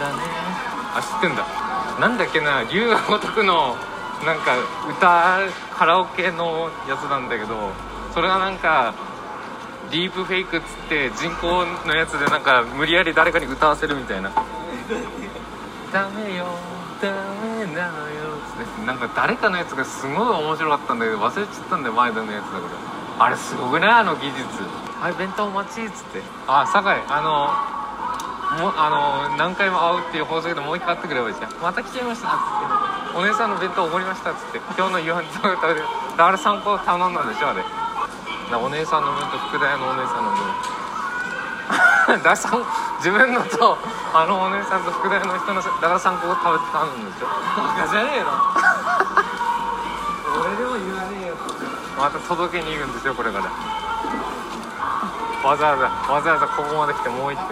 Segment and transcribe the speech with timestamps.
[0.00, 0.22] だね。
[0.94, 1.44] あ知ってんだ。
[2.00, 2.64] なんだっけな。
[2.70, 3.76] 龍が如くの
[4.24, 4.56] なんか
[4.88, 5.40] 歌
[5.76, 7.70] カラオケのやつなんだけど
[8.12, 8.94] それがなんか
[9.90, 14.30] ディープフェイクっつって人工のやつでなんか無理やり誰かに歌わせるみたいな
[15.92, 16.46] 「ダメよ。
[17.00, 22.66] ダメなのよ」つってなんか誰かのやつがすごい面白かったんだけど忘れちゃったんだよ前田のやつだか
[23.18, 23.90] らあれすごくない？
[23.92, 24.42] あの技術。
[25.00, 26.22] はい弁当お待ちっつって。
[26.48, 27.77] あ酒井あの
[28.56, 31.52] もうあの何回も会うっていう法則でもう一回会ってくればいいじゃん。
[31.60, 32.38] また来ちゃいましたっつっ
[33.12, 33.18] て。
[33.18, 34.58] お姉さんの弁当おごりましたっつって。
[34.72, 35.60] 今日の夕飯食べて。
[36.16, 37.62] あれ3個頼んだんでしょあれ。
[38.50, 40.40] なお姉さんの分と福田屋のお姉さんの分。
[42.24, 42.64] ださん
[43.04, 43.76] 自分のと
[44.14, 47.26] あのお姉さんと福田屋の人のだから3個食べて頼むんでしょ。
[47.28, 47.34] バ
[47.84, 48.30] カじゃねえの。
[50.40, 51.36] 俺でも言わねえよ
[51.98, 53.44] また届けに行くんですよこれから。
[55.44, 57.46] わざわざわざわざここまで来てもう一回